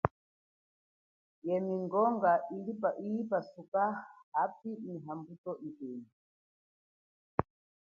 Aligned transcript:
Ye 1.47 1.57
mingongi 1.67 2.33
iyi 3.05 3.21
tatuka 3.29 3.81
haminde 4.33 4.91
ni 5.01 5.11
mbuto 5.19 5.51
yipema. 5.63 6.09